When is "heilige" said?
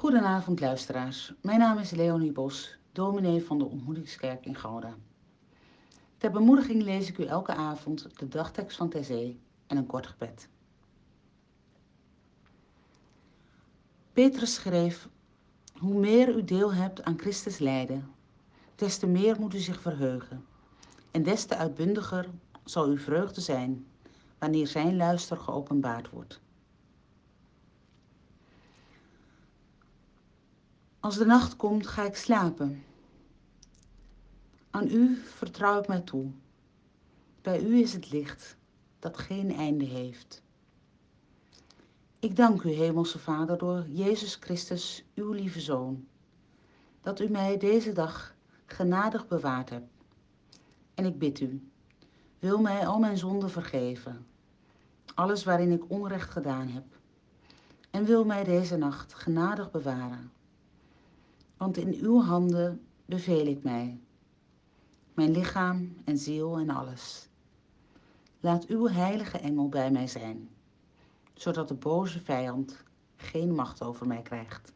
68.88-69.38